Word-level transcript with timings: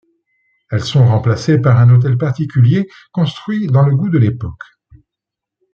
Elles 0.71 0.83
sont 0.83 1.05
remplacées 1.05 1.59
par 1.59 1.77
un 1.77 1.91
hôtel 1.91 2.17
particulier 2.17 2.89
construit 3.11 3.67
dans 3.67 3.83
le 3.85 3.95
goût 3.95 4.09
de 4.09 4.17
l'époque. 4.17 4.63